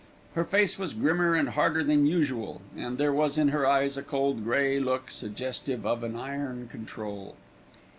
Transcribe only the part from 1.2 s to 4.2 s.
and harder than usual, and there was in her eyes a